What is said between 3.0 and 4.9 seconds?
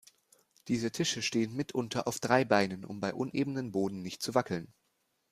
unebenem Boden nicht zu wackeln.